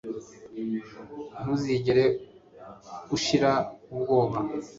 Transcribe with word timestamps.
ntuzigere 1.39 2.05
ushira 3.15 3.51
ubwoba 3.93 4.37